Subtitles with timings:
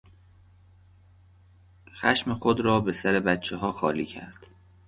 [1.95, 4.47] خشم خود را به سر بچهها خالی کرد.